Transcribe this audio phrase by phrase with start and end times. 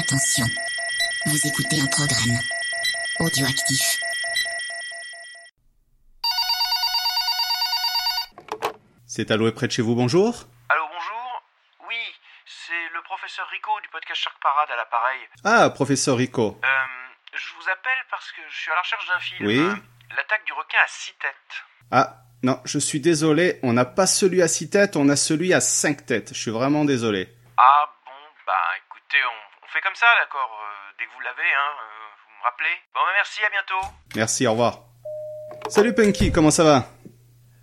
[0.00, 0.46] Attention,
[1.26, 2.38] vous écoutez un programme
[3.18, 4.00] audioactif.
[9.06, 11.42] C'est Alloué près de chez vous, bonjour Allô, bonjour
[11.86, 11.96] Oui,
[12.46, 15.20] c'est le professeur Rico du podcast Shark Parade à l'appareil.
[15.44, 16.58] Ah, professeur Rico.
[16.64, 16.68] Euh,
[17.34, 19.46] je vous appelle parce que je suis à la recherche d'un film.
[19.46, 19.82] Oui.
[20.16, 21.64] L'attaque du requin à six têtes.
[21.90, 25.52] Ah, non, je suis désolé, on n'a pas celui à six têtes, on a celui
[25.52, 26.32] à cinq têtes.
[26.32, 27.28] Je suis vraiment désolé.
[27.58, 28.12] Ah bon,
[28.46, 28.54] bah
[29.18, 32.76] on fait comme ça, d'accord euh, Dès que vous l'avez, hein, euh, vous me rappelez.
[32.94, 33.86] Bon, bah merci, à bientôt.
[34.16, 34.78] Merci, au revoir.
[35.68, 36.99] Salut Punky, comment ça va?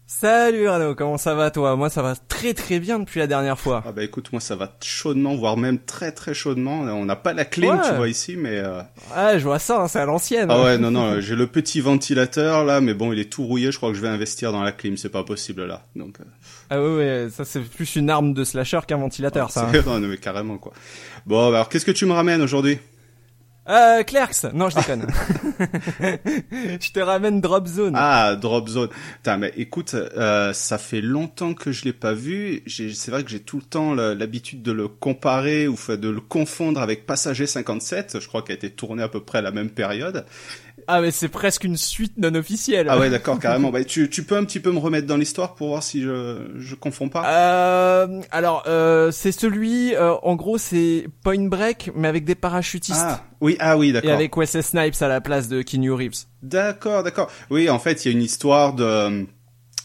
[0.10, 1.76] Salut Arnaud, comment ça va toi?
[1.76, 3.84] Moi ça va très très bien depuis la dernière fois.
[3.86, 6.80] Ah bah écoute, moi ça va chaudement, voire même très très chaudement.
[6.80, 7.82] On n'a pas la clim, Ouais.
[7.90, 8.56] tu vois ici, mais...
[8.56, 8.80] euh,
[9.18, 10.48] Ouais, je vois ça, hein, c'est à l'ancienne.
[10.50, 13.70] Ah ouais, non, non, j'ai le petit ventilateur là, mais bon, il est tout rouillé,
[13.70, 15.82] je crois que je vais investir dans la clim, c'est pas possible là.
[15.98, 16.22] Donc...
[16.22, 16.24] euh,
[16.70, 19.66] Ah ouais, ouais, ça c'est plus une arme de slasher qu'un ventilateur ça.
[19.66, 19.70] hein.
[19.74, 20.72] c'est- non, mais carrément quoi.
[21.26, 22.80] Bon, bah, alors qu'est-ce que tu me ramènes aujourd'hui?
[23.70, 25.08] Euh, Clerks Non, je déconne.
[26.80, 27.94] je te ramène Drop Zone.
[27.96, 28.90] Ah, Drop Zone.
[29.18, 32.64] Putain, mais écoute, euh, ça fait longtemps que je l'ai pas vu.
[32.68, 36.82] C'est vrai que j'ai tout le temps l'habitude de le comparer ou de le confondre
[36.82, 38.20] avec Passager 57.
[38.20, 40.26] Je crois qu'il a été tourné à peu près à la même période.
[40.90, 42.88] Ah mais c'est presque une suite non officielle.
[42.90, 43.72] Ah ouais, d'accord, carrément.
[43.72, 46.48] Bah, tu, tu peux un petit peu me remettre dans l'histoire pour voir si je,
[46.58, 52.08] je confonds pas Euh, alors, euh, c'est celui, euh, en gros, c'est Point Break, mais
[52.08, 53.00] avec des parachutistes.
[53.04, 54.12] Ah, oui, ah oui, et d'accord.
[54.12, 56.26] avec Wesley Snipes à la place de Keanu Reeves.
[56.42, 57.30] D'accord, d'accord.
[57.50, 59.26] Oui, en fait, il y a une histoire de...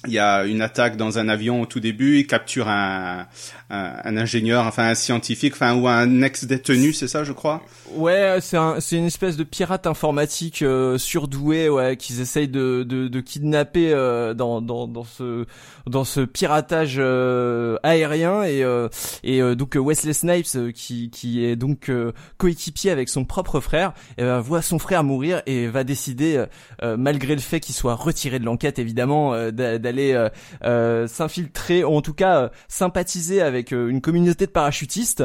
[0.08, 3.27] Il y a une attaque dans un avion au tout début, il capture un,
[3.70, 7.62] un, ingénieur, enfin un scientifique, enfin ou un ex-détenu, c'est ça, je crois?
[7.95, 13.06] Ouais, c'est un, une espèce de pirate informatique euh, surdoué, ouais, qu'ils essayent de, de,
[13.06, 15.47] de kidnapper euh, dans, dans, dans ce
[15.86, 18.42] dans ce piratage euh, aérien.
[18.42, 18.89] Et euh,
[19.23, 21.91] et euh, donc Wesley Snipes euh, qui qui est donc
[22.39, 26.45] coéquipier avec son propre frère, eh ben, voit son frère mourir et va décider,
[26.83, 30.29] malgré le fait qu'il soit retiré de l'enquête évidemment, d'a- d'aller euh,
[30.64, 35.25] euh, s'infiltrer ou en tout cas euh, sympathiser avec une communauté de parachutistes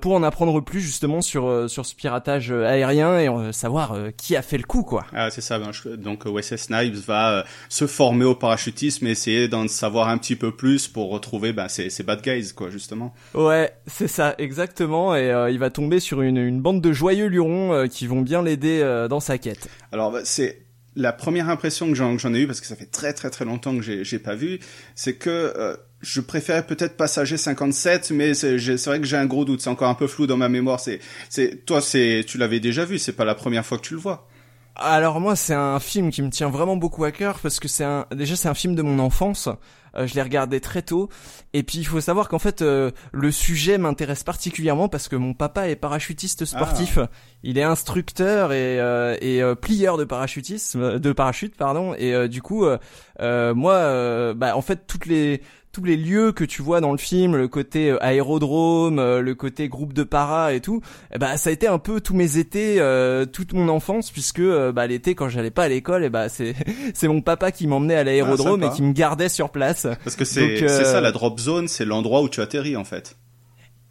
[0.00, 4.58] pour en apprendre plus justement sur sur ce piratage aérien et savoir qui a fait
[4.58, 5.06] le coup quoi.
[5.14, 5.58] Ah, c'est ça.
[5.58, 10.36] ben, Donc, Wesley Snipes va se former au parachutisme et essayer d'en savoir un petit
[10.36, 13.14] peu plus pour retrouver ben, ces, ces bad guys, quoi, justement.
[13.34, 17.26] Ouais, c'est ça exactement et euh, il va tomber sur une, une bande de joyeux
[17.26, 19.68] lurons euh, qui vont bien l'aider euh, dans sa quête.
[19.92, 20.62] Alors, bah, c'est
[20.96, 23.76] la première impression que j'en ai eue, parce que ça fait très très très longtemps
[23.76, 24.58] que j'ai pas vu,
[24.94, 28.56] c'est que euh, je préférais peut-être Passager 57, mais c'est
[28.86, 29.60] vrai que j'ai un gros doute.
[29.60, 30.80] C'est encore un peu flou dans ma mémoire.
[30.80, 31.00] C'est
[31.66, 32.98] toi, c'est tu l'avais déjà vu.
[32.98, 34.26] C'est pas la première fois que tu le vois.
[34.76, 37.84] Alors moi c'est un film qui me tient vraiment beaucoup à cœur parce que c'est
[37.84, 39.48] un déjà c'est un film de mon enfance.
[39.96, 41.08] Euh, je l'ai regardé très tôt
[41.52, 45.34] et puis il faut savoir qu'en fait euh, le sujet m'intéresse particulièrement parce que mon
[45.34, 46.98] papa est parachutiste sportif.
[47.42, 52.28] Il est instructeur et, euh, et euh, plieur de parachutisme de parachute pardon et euh,
[52.28, 52.78] du coup euh,
[53.20, 55.42] euh, moi euh, bah en fait toutes les
[55.72, 59.34] tous les lieux que tu vois dans le film, le côté euh, aérodrome, euh, le
[59.34, 60.80] côté groupe de para et tout,
[61.14, 64.40] eh bah ça a été un peu tous mes étés, euh, toute mon enfance, puisque
[64.40, 66.54] euh, bah l'été quand j'allais pas à l'école, et bah c'est
[66.94, 69.86] c'est mon papa qui m'emmenait à l'aérodrome Ah, et qui me gardait sur place.
[70.04, 72.84] Parce que c'est euh, c'est ça la drop zone, c'est l'endroit où tu atterris en
[72.84, 73.16] fait.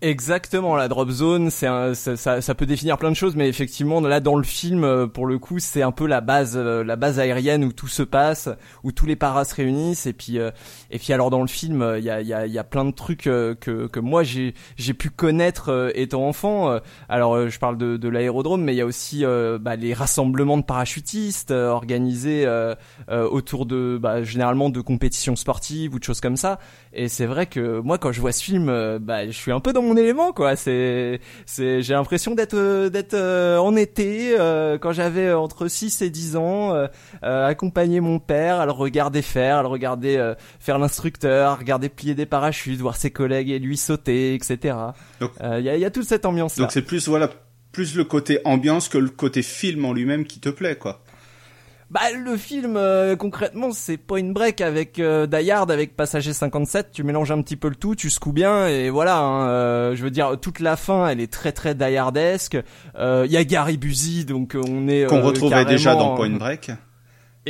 [0.02, 4.00] Exactement, la drop zone, c'est ça, ça, ça peut définir plein de choses, mais effectivement
[4.00, 6.96] là dans le film, euh, pour le coup, c'est un peu la base, euh, la
[6.96, 8.48] base aérienne où tout se passe,
[8.86, 10.52] où tous les paras se réunissent, et puis euh,
[10.90, 12.92] et puis alors dans le film, il y a y a y a plein de
[12.92, 16.80] trucs que que moi j'ai j'ai pu connaître étant enfant.
[17.10, 19.26] Alors je parle de de l'aérodrome, mais il y a aussi
[19.60, 22.48] bah, les rassemblements de parachutistes organisés
[23.10, 26.58] autour de bah, généralement de compétitions sportives ou de choses comme ça.
[26.94, 29.74] Et c'est vrai que moi, quand je vois ce film, bah, je suis un peu
[29.74, 30.55] dans élément, quoi.
[30.55, 36.01] C'est, c'est, j'ai l'impression d'être, euh, d'être euh, en été euh, quand j'avais entre 6
[36.01, 36.73] et 10 ans,
[37.22, 42.16] accompagner mon père à le regarder faire, à le regarder faire l'instructeur, à regarder plier
[42.16, 44.75] des parachutes, voir ses collègues et lui sauter, etc.
[45.19, 46.63] Donc- Euh, Il y, a, il y a toute cette ambiance-là.
[46.65, 47.30] Donc c'est plus voilà
[47.71, 51.01] plus le côté ambiance que le côté film en lui-même qui te plaît quoi.
[51.91, 56.91] Bah le film euh, concrètement c'est Point Break avec euh, Die Hard avec Passager 57,
[56.91, 60.03] tu mélanges un petit peu le tout, tu secoues bien et voilà, hein, euh, je
[60.03, 62.57] veux dire toute la fin elle est très très Die Hardesque.
[62.95, 66.69] Euh, Il y a Gary Busey donc on est Qu'on retrouvait déjà dans Point Break.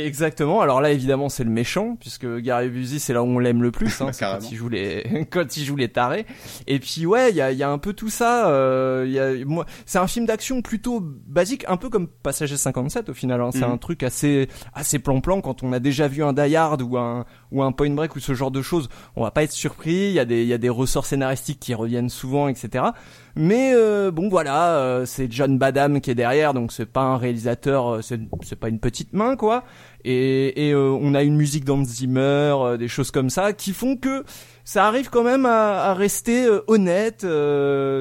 [0.06, 0.60] Exactement.
[0.60, 3.70] Alors là, évidemment, c'est le méchant, puisque Gary Busey, c'est là où on l'aime le
[3.70, 6.26] plus, hein, quand il joue les, quand il joue les tarés.
[6.66, 8.48] Et puis ouais, il y a, y a un peu tout ça.
[8.48, 13.08] Euh, y a, moi, c'est un film d'action plutôt basique, un peu comme Passager 57
[13.08, 13.40] au final.
[13.40, 13.50] Hein.
[13.52, 13.72] C'est mhm.
[13.72, 15.40] un truc assez, assez plan-plan.
[15.40, 18.20] Quand on a déjà vu un Die Hard ou un, ou un Point Break ou
[18.20, 20.08] ce genre de choses, on va pas être surpris.
[20.08, 22.90] Il y a des, il y a des ressorts scénaristiques qui reviennent souvent, etc.
[23.36, 27.16] Mais euh, bon voilà, euh, c'est John Badham qui est derrière, donc c'est pas un
[27.16, 29.64] réalisateur, euh, c'est, c'est pas une petite main quoi
[30.04, 33.72] et, et euh, on a une musique dans Zimmer, euh, des choses comme ça qui
[33.72, 34.24] font que
[34.64, 37.26] ça arrive quand même à, à rester euh, honnête.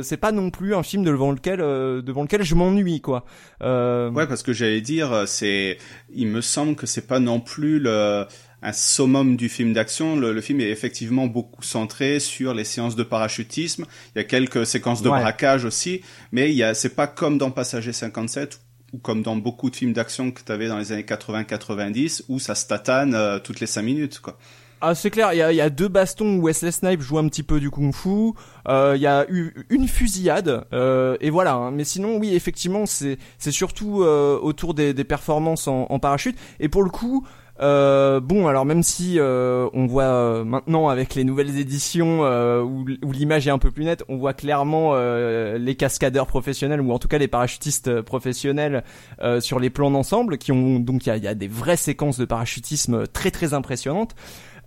[0.03, 3.25] c'est pas non plus un film devant lequel devant lequel je m'ennuie quoi.
[3.61, 5.77] Ouais, parce que j'allais dire, c'est,
[6.13, 8.25] il me semble que c'est pas non plus le
[8.61, 10.17] un summum du film d'action.
[10.17, 13.85] Le, le, film est effectivement beaucoup centré sur les séances de parachutisme.
[14.13, 16.01] Il y a quelques séquences de braquage aussi,
[16.31, 18.68] mais il y a, c'est pas comme dans Passager 57 ou
[19.01, 22.55] comme dans beaucoup de films d'action que tu avais dans les années 80-90, où ça
[22.55, 24.37] se tatane euh, toutes les 5 minutes, quoi.
[24.81, 27.27] Ah c'est clair, il y a, y a, deux bastons où Wesley Snipes joue un
[27.27, 28.31] petit peu du kung-fu.
[28.69, 31.53] Euh, il y a eu une fusillade euh, et voilà.
[31.55, 31.71] Hein.
[31.71, 36.37] Mais sinon, oui, effectivement, c'est c'est surtout euh, autour des, des performances en, en, parachute.
[36.61, 37.27] Et pour le coup,
[37.61, 42.21] euh, bon, alors même si euh, on voit euh, maintenant avec les nouvelles éditions
[42.63, 46.99] où, l'image est un peu plus nette, on voit clairement les cascadeurs professionnels ou en
[46.99, 48.83] tout cas les parachutistes professionnels
[49.39, 52.25] sur les plans d'ensemble qui ont donc il y y a, des vraies séquences de
[52.25, 54.15] parachutisme très très impressionnantes.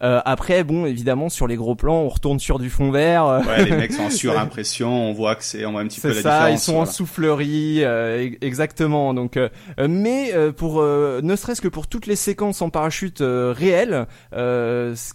[0.03, 3.43] Euh, après, bon, évidemment, sur les gros plans, on retourne sur du fond vert.
[3.47, 6.09] Ouais, les mecs sont en surimpression, on voit que c'est, on voit un petit peu
[6.09, 6.61] la ça, différence.
[6.61, 9.15] Ils sont en soufflerie, euh, exactement.
[9.15, 9.49] Donc, euh,
[9.89, 14.07] mais pour, ne serait-ce que pour toutes les séquences en parachute réelles,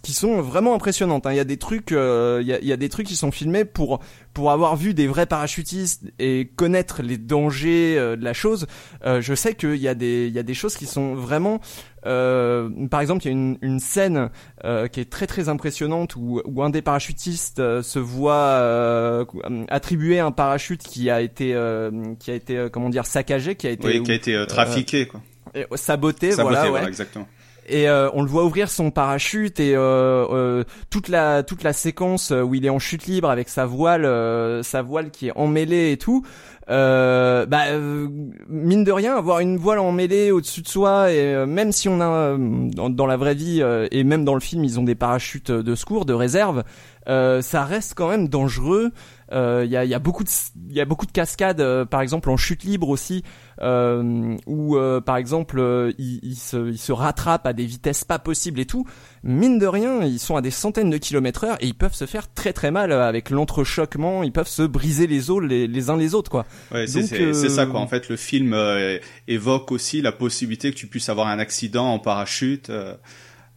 [0.02, 1.26] qui sont vraiment impressionnantes.
[1.26, 1.32] Hein.
[1.32, 3.64] Il y a des trucs, il y a, y, a, des trucs qui sont filmés
[3.64, 4.00] pour
[4.34, 8.66] pour avoir vu des vrais parachutistes et connaître les dangers de la chose.
[9.04, 11.60] je sais qu'il y a des, il y a des choses qui sont vraiment
[12.06, 14.30] euh, par exemple, il y a une, une scène
[14.64, 19.24] euh, qui est très très impressionnante où, où un des parachutistes euh, se voit euh,
[19.68, 21.48] attribuer un parachute qui a été
[22.18, 25.20] qui a été comment dire saccagé, qui a été oui, qui a été trafiqué quoi.
[25.54, 27.26] Et, saboté, voilà, voilà exactement
[27.68, 31.72] et euh, on le voit ouvrir son parachute et euh, euh, toute la toute la
[31.72, 34.04] séquence où il est en chute libre avec sa voile
[34.64, 36.24] sa voile qui est emmêlée et tout
[36.70, 37.64] euh, bah
[38.48, 42.36] mine de rien avoir une voile emmêlée au-dessus de soi et même si on a
[42.36, 45.74] dans, dans, la vraie vie et même dans le film ils ont des parachutes de
[45.74, 46.64] secours de réserve
[47.06, 48.92] ça reste quand même dangereux
[49.30, 50.30] il euh, y, a, y, a, beaucoup de
[50.70, 53.22] il y a beaucoup de cascades euh, par exemple en chute libre aussi
[53.60, 55.60] euh, où par exemple
[55.98, 58.86] ils, ils, se, ils se rattrapent à des vitesses pas possibles et tout.
[59.22, 62.06] Mine de rien ils sont à des centaines de kilomètres heure et ils peuvent se
[62.06, 64.22] faire très très mal avec l'entrechoquement.
[64.22, 66.46] Ils peuvent se briser les os les, les uns les autres quoi.
[66.72, 67.80] Ouais, c'est ça quoi.
[67.80, 68.56] En fait le film
[69.26, 72.70] évoque aussi la possibilité que tu puisses avoir un accident en parachute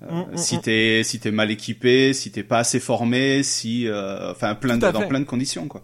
[0.04, 0.62] euh, mm, mm, si mm.
[0.62, 4.92] t'es si t'es mal équipé, si t'es pas assez formé, si euh, enfin plein de,
[4.92, 5.84] dans plein de conditions quoi.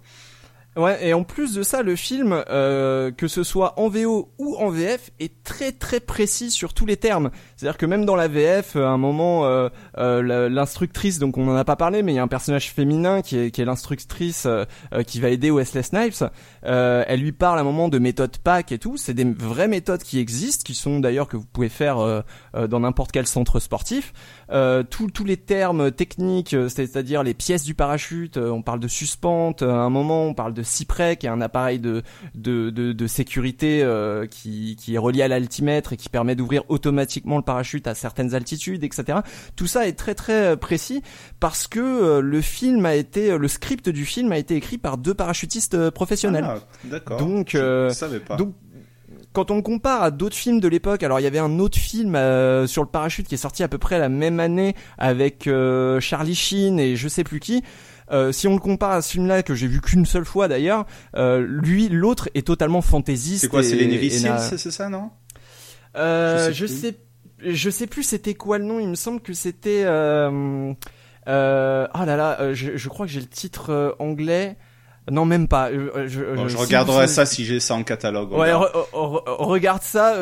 [0.77, 4.55] Ouais, et en plus de ça, le film, euh, que ce soit en VO ou
[4.57, 7.31] en VF, est très très précis sur tous les termes.
[7.55, 11.55] C'est-à-dire que même dans la VF, à un moment, euh, euh, l'instructrice, donc on en
[11.55, 14.45] a pas parlé, mais il y a un personnage féminin qui est, qui est l'instructrice
[14.45, 14.65] euh,
[15.07, 16.23] qui va aider Wesley Snipes.
[16.61, 18.97] elle lui parle à un moment de méthodes PAC et tout.
[18.97, 22.23] C'est des vraies méthodes qui existent, qui sont d'ailleurs que vous pouvez faire
[22.53, 24.13] dans n'importe quel centre sportif.
[24.89, 29.89] tous les termes techniques, c'est-à-dire les pièces du parachute, on parle de suspente, à un
[29.89, 32.03] moment on parle de Cyprès, qui est un appareil de
[32.35, 36.63] de, de, de sécurité euh, qui, qui est relié à l'altimètre et qui permet d'ouvrir
[36.69, 39.19] automatiquement le parachute à certaines altitudes, etc.
[39.55, 41.01] Tout ça est très très euh, précis
[41.39, 44.97] parce que euh, le film a été, le script du film a été écrit par
[44.97, 46.45] deux parachutistes professionnels.
[46.47, 47.17] Ah, d'accord.
[47.17, 48.35] Donc, Je savais pas.
[48.35, 48.53] donc
[49.33, 52.13] quand on compare à d'autres films de l'époque, alors il y avait un autre film
[52.65, 55.47] sur le parachute qui est sorti à peu près la même année avec
[55.99, 57.63] Charlie Sheen et je sais plus qui.
[58.11, 60.85] Euh, si on le compare à ce film-là que j'ai vu qu'une seule fois d'ailleurs,
[61.15, 63.41] euh, lui, l'autre est totalement fantaisiste.
[63.41, 65.11] C'est quoi, c'est les c'est ça, non?
[65.95, 66.95] Euh, Je sais,
[67.39, 68.79] je sais, plus c'était quoi le nom.
[68.79, 69.83] Il me semble que c'était.
[69.85, 70.73] Euh,
[71.27, 74.57] euh, oh là là, je, je crois que j'ai le titre anglais.
[75.09, 75.71] Non, même pas.
[75.71, 78.33] Je, je, regarderai ça si j'ai ça en catalogue.
[78.33, 80.17] Ouais, regarde ça.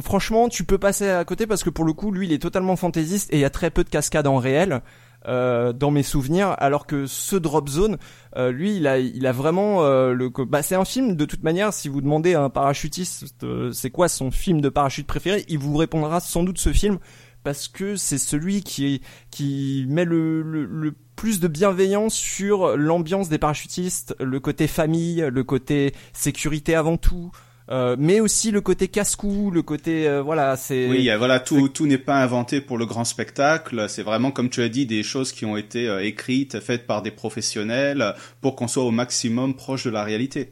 [0.00, 2.74] franchement, tu peux passer à côté parce que pour le coup, lui, il est totalement
[2.74, 4.82] fantaisiste et il y a très peu de cascades en réel.
[5.26, 7.98] Euh, dans mes souvenirs, alors que ce Drop Zone,
[8.36, 10.30] euh, lui, il a, il a vraiment euh, le.
[10.44, 11.72] Bah, c'est un film de toute manière.
[11.72, 13.34] Si vous demandez à un parachutiste,
[13.72, 16.98] c'est quoi son film de parachute préféré, il vous répondra sans doute ce film
[17.42, 23.38] parce que c'est celui qui qui met le, le, plus de bienveillance sur l'ambiance des
[23.38, 27.32] parachutistes, le côté famille, le côté sécurité avant tout.
[27.70, 31.86] Euh, mais aussi le côté casse-cou, le côté euh, voilà, c'est Oui, voilà, tout tout
[31.86, 35.32] n'est pas inventé pour le grand spectacle, c'est vraiment comme tu as dit des choses
[35.32, 39.84] qui ont été euh, écrites, faites par des professionnels pour qu'on soit au maximum proche
[39.84, 40.50] de la réalité.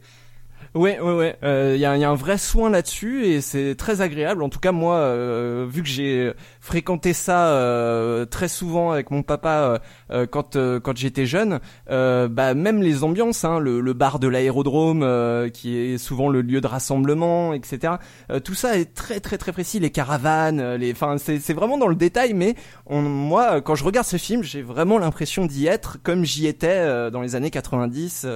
[0.75, 1.37] Ouais, ouais, ouais.
[1.41, 4.43] Il euh, y, a, y, a, un vrai soin là-dessus et c'est très agréable.
[4.43, 9.23] En tout cas, moi, euh, vu que j'ai fréquenté ça euh, très souvent avec mon
[9.23, 9.81] papa
[10.11, 15.49] euh, quand quand j'étais jeune, bah même les ambiances, hein, le, le, bar de l'aérodrome
[15.51, 17.93] qui est souvent le lieu de rassemblement, etc.
[18.43, 19.79] tout ça est très très très précis.
[19.79, 22.33] Les caravanes, les, enfin c'est vraiment dans le détail.
[22.33, 22.55] Mais
[22.85, 27.09] on, moi, quand je regarde ce film, j'ai vraiment l'impression d'y être comme j'y étais
[27.11, 28.27] dans les années 90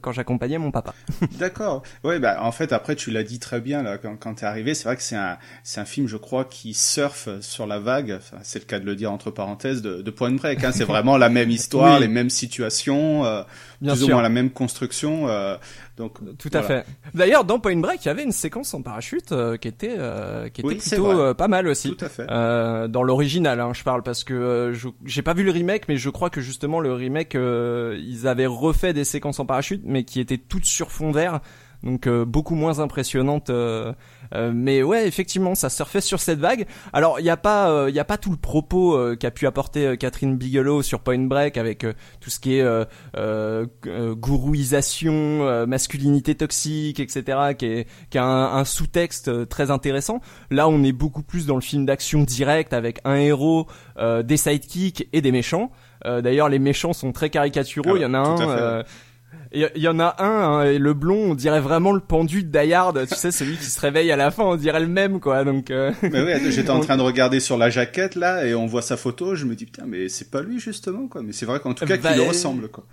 [0.00, 0.94] quand j'accompagnais mon papa.
[1.38, 1.77] D'accord.
[2.04, 4.74] Oui, bah en fait après tu l'as dit très bien là quand, quand t'es arrivé,
[4.74, 8.18] c'est vrai que c'est un c'est un film je crois qui surfe sur la vague,
[8.42, 10.64] c'est le cas de le dire entre parenthèses de, de Point Break.
[10.64, 13.42] Hein, c'est vraiment la même histoire, les mêmes situations, euh,
[13.80, 14.08] Bien plus sûr.
[14.08, 15.28] ou moins la même construction.
[15.28, 15.56] Euh,
[15.96, 16.84] donc tout à fait.
[17.14, 19.96] D'ailleurs dans Point Break il y avait une séquence en parachute euh, qui était
[20.52, 21.94] qui était plutôt pas mal aussi.
[21.94, 22.26] Tout à fait.
[22.26, 24.72] dans l'original hein, je parle parce que
[25.04, 28.92] j'ai pas vu le remake mais je crois que justement le remake ils avaient refait
[28.92, 31.40] des séquences en parachute mais qui étaient toutes sur fond vert
[31.82, 33.50] donc euh, beaucoup moins impressionnante.
[33.50, 33.92] Euh,
[34.34, 36.66] euh, mais ouais, effectivement, ça surfait sur cette vague.
[36.92, 39.96] Alors il n'y a pas, il y a pas tout le propos qu'a pu apporter
[39.96, 41.86] Catherine Bigelow sur Point Break avec
[42.20, 42.66] tout ce qui est
[44.16, 47.54] gourouisation, masculinité toxique, etc.
[47.56, 50.20] qui est qui a un, un sous-texte très intéressant.
[50.50, 53.66] Là, on est beaucoup plus dans le film d'action direct avec un héros,
[53.98, 55.70] des sidekicks et des méchants.
[56.04, 57.94] D'ailleurs, les méchants sont très caricaturaux.
[57.94, 58.84] Ah il y en a un.
[59.52, 62.48] Il y, en a un, hein, et le blond, on dirait vraiment le pendu de
[62.48, 65.42] Dayard, tu sais, celui qui se réveille à la fin, on dirait le même, quoi.
[65.44, 65.70] Donc.
[65.70, 65.90] Euh...
[66.02, 68.98] Mais oui, j'étais en train de regarder sur la jaquette là, et on voit sa
[68.98, 71.22] photo, je me dis putain, mais c'est pas lui justement, quoi.
[71.22, 72.84] Mais c'est vrai qu'en tout cas, bah, qu'il lui ressemble, quoi.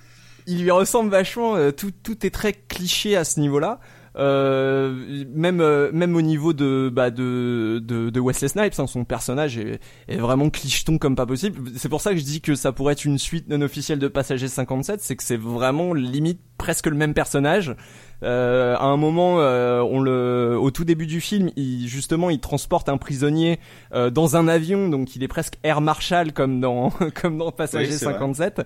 [0.48, 1.58] Il lui ressemble vachement.
[1.58, 3.80] Euh, tout, tout est très cliché à ce niveau-là.
[4.18, 9.04] Euh, même euh, même au niveau de bah de de, de Wesley Snipes hein, son
[9.04, 11.72] personnage est, est vraiment clicheton comme pas possible.
[11.76, 14.08] C'est pour ça que je dis que ça pourrait être une suite non officielle de
[14.08, 17.76] Passager 57 c'est que c'est vraiment limite presque le même personnage
[18.24, 22.40] euh, à un moment, euh, on le, au tout début du film, il, justement, il
[22.40, 23.60] transporte un prisonnier
[23.94, 26.90] euh, dans un avion, donc il est presque Air Marshal comme dans
[27.22, 28.62] comme dans Passager 57,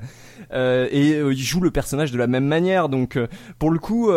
[0.53, 2.89] euh, et euh, il joue le personnage de la même manière.
[2.89, 3.17] Donc,
[3.57, 4.11] pour le coup,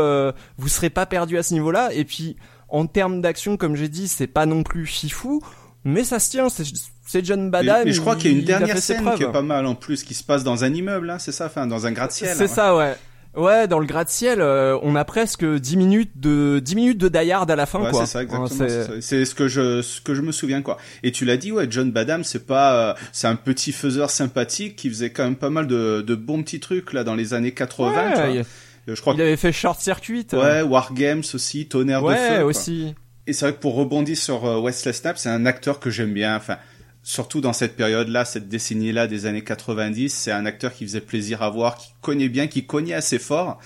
[0.59, 1.93] vous serez pas perdu à ce niveau-là.
[1.93, 2.37] Et puis,
[2.69, 5.43] en termes d'action, comme j'ai dit, c'est pas non plus fifou,
[5.85, 6.49] mais ça se tient.
[6.49, 7.83] C'est John Badham.
[7.85, 10.02] Mais, je crois qu'il y a une dernière scène qui est pas mal en plus,
[10.02, 12.35] qui se passe dans un immeuble, hein, c'est ça, enfin dans un gratte-ciel.
[12.37, 12.97] C'est hein, ça, ouais.
[13.34, 17.32] Ouais, dans le gratte-ciel, euh, on a presque 10 minutes de 10 minutes de Die
[17.32, 18.00] à la fin ouais, quoi.
[18.04, 19.00] c'est ça exactement.
[19.00, 20.76] c'est ce que je ce que je me souviens quoi.
[21.02, 24.76] Et tu l'as dit ouais, John Badham, c'est pas euh, c'est un petit faiseur sympathique
[24.76, 27.52] qui faisait quand même pas mal de de bons petits trucs là dans les années
[27.52, 28.44] 80, ouais,
[28.86, 30.26] il, je crois il avait fait Short Circuit.
[30.32, 32.36] Ouais, War Games aussi, Tonnerre de feu.
[32.36, 32.94] Ouais, aussi.
[33.26, 36.12] Et c'est vrai que pour rebondir sur euh, Wesley Snipes, c'est un acteur que j'aime
[36.12, 36.58] bien enfin
[37.02, 41.42] surtout dans cette période-là, cette décennie-là des années 90, c'est un acteur qui faisait plaisir
[41.42, 43.59] à voir, qui connaît bien, qui cognait assez fort.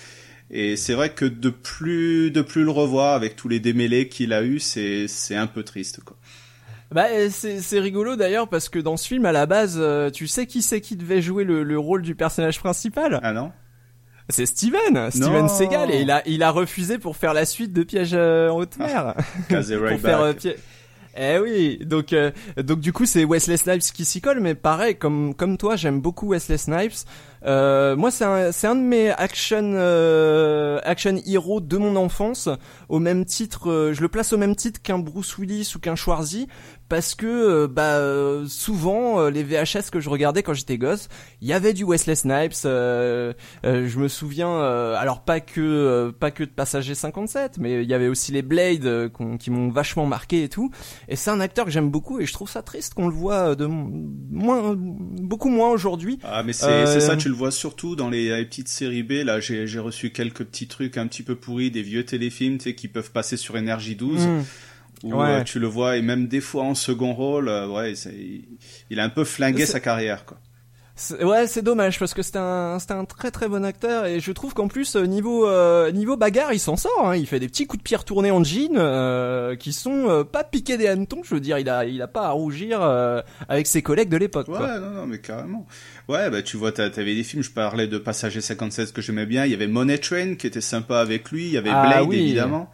[0.50, 4.32] Et c'est vrai que de plus de plus le revoir avec tous les démêlés qu'il
[4.32, 6.16] a eu, c'est c'est un peu triste quoi.
[6.92, 10.28] Bah c'est c'est rigolo d'ailleurs parce que dans ce film à la base, euh, tu
[10.28, 13.18] sais qui c'est qui devait jouer le, le rôle du personnage principal?
[13.24, 13.50] Ah non.
[14.28, 17.82] C'est Steven, Steven Seagal et il a il a refusé pour faire la suite de
[17.82, 19.14] Piège euh, en haute mer.
[19.48, 20.32] pour faire euh,
[21.18, 22.14] eh oui, donc
[22.56, 26.00] donc du coup c'est Wesley Snipes qui s'y colle, mais pareil comme comme toi j'aime
[26.00, 27.06] beaucoup Wesley Snipes.
[27.46, 32.48] Euh, moi, c'est un, c'est un de mes action euh, action héros de mon enfance.
[32.88, 35.96] Au même titre, euh, je le place au même titre qu'un Bruce Willis ou qu'un
[35.96, 36.48] Schwarzy
[36.88, 37.98] parce que euh, bah
[38.48, 41.08] souvent les VHS que je regardais quand j'étais gosse,
[41.40, 42.54] il y avait du Wesley Snipes.
[42.64, 44.60] je me souviens,
[44.94, 49.10] alors pas que pas que de Passager 57, mais il y avait aussi les Blades
[49.38, 50.70] qui m'ont vachement marqué et tout.
[51.08, 53.54] Et c'est un acteur que j'aime beaucoup et je trouve ça triste qu'on le voit
[53.54, 56.18] de moins beaucoup moins aujourd'hui.
[56.22, 59.12] Ah mais c'est c'est ça tu le vois surtout dans les, petites séries B.
[59.24, 62.74] Là, j'ai reçu quelques petits trucs un petit peu pourris, des vieux téléfilms, tu sais,
[62.74, 64.26] qui peuvent passer sur Énergie 12.
[64.26, 64.44] Mmh.
[65.02, 67.92] Où euh, tu le vois, et même des fois en second rôle, euh, ouais,
[68.90, 70.40] il a un peu flingué sa carrière, quoi.
[71.20, 74.32] Ouais, c'est dommage parce que c'était un, c'était un très très bon acteur et je
[74.32, 77.08] trouve qu'en plus euh, niveau euh, niveau bagarre, il s'en sort.
[77.08, 77.16] Hein.
[77.16, 80.78] Il fait des petits coups de pierre tournés en jean euh, qui sont pas piqués
[80.78, 81.22] des hannetons.
[81.22, 82.80] Je veux dire, il a il a pas à rougir
[83.48, 84.48] avec ses collègues de l'époque.
[84.48, 85.66] Ouais, non, non, mais carrément.
[86.08, 87.42] Ouais, bah tu vois, t'avais des films.
[87.42, 89.44] Je parlais de Passager 57 que j'aimais bien.
[89.44, 91.44] Il y avait Money Train qui était sympa avec lui.
[91.44, 92.70] Il y avait ah Blade évidemment.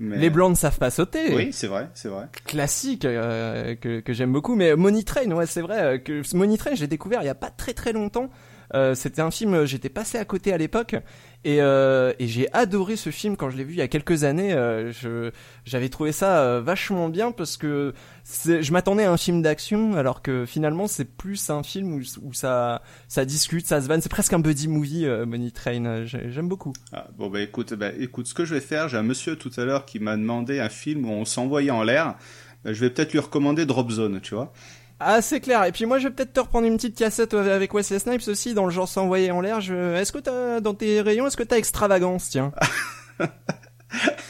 [0.00, 1.34] Les blancs ne savent pas sauter.
[1.34, 2.26] Oui, c'est vrai, c'est vrai.
[2.46, 4.54] Classique euh, que, que j'aime beaucoup.
[4.54, 7.34] Mais Money Train, ouais, c'est vrai euh, que Money Train, j'ai découvert il y a
[7.34, 8.30] pas très très longtemps.
[8.74, 10.94] Euh, c'était un film, j'étais passé à côté à l'époque
[11.44, 14.24] Et, euh, et j'ai adoré ce film quand je l'ai vu il y a quelques
[14.24, 14.52] années.
[14.52, 15.30] Euh, je
[15.64, 17.94] j'avais trouvé ça euh, vachement bien parce que
[18.44, 22.82] je m'attendais à un film d'action alors que finalement c'est plus un film où, ça
[23.06, 24.00] ça discute, ça se vanne.
[24.02, 26.04] C'est presque un buddy movie, Money Train.
[26.06, 26.72] J'ai- J'aime beaucoup.
[26.92, 29.52] Ah, bon bah écoute, bah écoute, ce que je vais faire, j'ai un monsieur tout
[29.56, 32.16] à l'heure qui m'a demandé un film où on s'envoyait en l'air.
[32.64, 34.52] Je vais peut-être lui recommander Drop Zone, tu vois.
[35.00, 35.64] Ah c'est clair.
[35.64, 38.54] Et puis moi je vais peut-être te reprendre une petite cassette avec Wesley Snipes aussi
[38.54, 39.60] dans le genre s'envoyer en l'air.
[39.60, 39.94] Je...
[39.94, 42.52] Est-ce que t'as dans tes rayons, est-ce que t'as extravagance, tiens?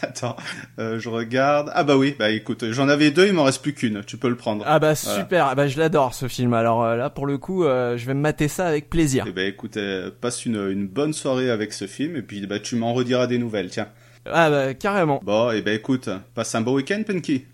[0.03, 0.37] Attends,
[0.79, 1.71] euh, je regarde.
[1.75, 4.05] Ah bah oui, bah écoute, j'en avais deux, il m'en reste plus qu'une.
[4.05, 4.65] Tu peux le prendre.
[4.69, 5.47] Ah bah super.
[5.47, 6.55] Ah bah je l'adore ce film.
[6.55, 9.25] Alors euh, là pour le coup, euh, je vais me mater ça avec plaisir.
[9.27, 9.79] Eh ben écoute,
[10.21, 13.39] passe une, une bonne soirée avec ce film et puis bah tu m'en rediras des
[13.39, 13.89] nouvelles, tiens.
[14.27, 15.21] Ah bah carrément.
[15.25, 17.47] Bon, et ben écoute, passe un beau week-end, Punky.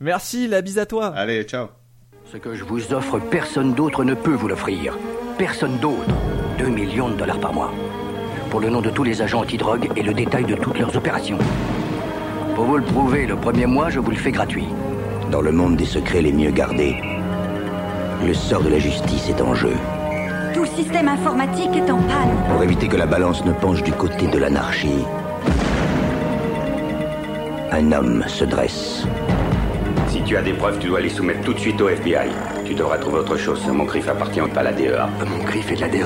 [0.00, 1.06] Merci, la bise à toi.
[1.16, 1.68] Allez, ciao.
[2.34, 4.98] Ce que je vous offre, personne d'autre ne peut vous l'offrir.
[5.38, 6.10] Personne d'autre.
[6.58, 7.70] 2 millions de dollars par mois.
[8.50, 11.38] Pour le nom de tous les agents antidrogue et le détail de toutes leurs opérations.
[12.56, 14.66] Pour vous le prouver, le premier mois, je vous le fais gratuit.
[15.30, 16.96] Dans le monde des secrets les mieux gardés,
[18.26, 19.76] le sort de la justice est en jeu.
[20.54, 22.36] Tout le système informatique est en panne.
[22.50, 25.04] Pour éviter que la balance ne penche du côté de l'anarchie,
[27.70, 29.06] un homme se dresse.
[30.24, 32.30] Si tu as des preuves, tu dois les soumettre tout de suite au FBI.
[32.64, 33.60] Tu devras trouver autre chose.
[33.62, 35.06] Ce Moncrief appartient pas à la DEA.
[35.26, 36.00] Mon cri fait de la DEA.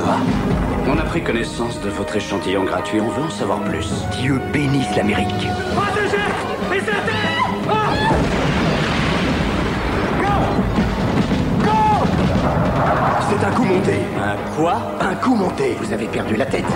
[0.88, 3.00] On a pris connaissance de votre échantillon gratuit.
[3.00, 3.88] On veut en savoir plus.
[4.20, 5.46] Dieu bénisse l'Amérique.
[13.30, 13.92] C'est un coup monté.
[14.20, 14.80] Un quoi?
[15.00, 15.76] Un coup monté.
[15.80, 16.66] Vous avez perdu la tête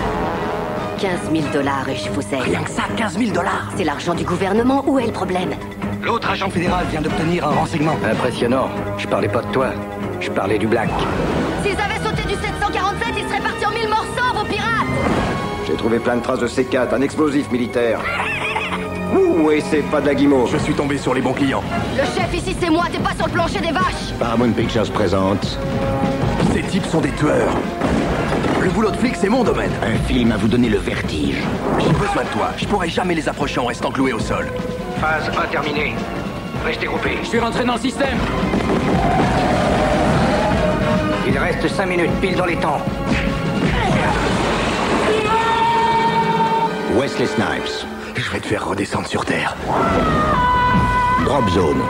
[0.97, 2.41] 15 000 dollars et je vous aide.
[2.41, 3.69] Rien que ça, 15 000 dollars.
[3.75, 5.49] C'est l'argent du gouvernement, où est le problème?
[6.03, 7.95] L'autre agent fédéral vient d'obtenir un renseignement.
[8.03, 8.69] Impressionnant.
[8.97, 9.67] Je parlais pas de toi.
[10.19, 10.89] Je parlais du black.
[11.63, 14.87] S'ils avaient sauté du 747, ils seraient partis en mille morceaux, vos pirates
[15.65, 18.01] J'ai trouvé plein de traces de C4, un explosif militaire.
[19.15, 20.51] Ouh, et c'est pas de la guimauve.
[20.51, 21.63] Je suis tombé sur les bons clients.
[21.95, 25.57] Le chef ici, c'est moi, t'es pas sur le plancher des vaches Paramount Pictures présente
[26.53, 27.53] Ces types sont des tueurs.
[28.61, 29.71] Le boulot de flic, c'est mon domaine.
[29.81, 31.37] un film à vous donner le vertige.
[31.79, 32.49] J'ai besoin de toi.
[32.57, 34.47] Je pourrais jamais les approcher en restant cloué au sol.
[35.03, 35.95] Phase 1 terminée.
[36.63, 37.17] Restez groupés.
[37.23, 38.17] Je suis rentré dans le système.
[41.27, 42.81] Il reste 5 minutes, pile dans les temps.
[46.97, 49.57] Wesley Snipes, Je vais te faire redescendre sur Terre.
[51.25, 51.81] Drop Zone,